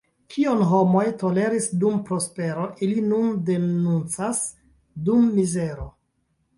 Kion 0.35 0.61
homoj 0.69 1.03
toleris 1.23 1.67
dum 1.83 2.01
prospero, 2.09 2.65
ili 2.87 3.05
nun 3.13 3.31
denuncas 3.53 4.45
dum 5.07 5.33
mizero. 5.39 5.91